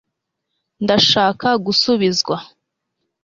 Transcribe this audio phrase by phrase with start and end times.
[0.83, 2.35] ndashaka gusubizwa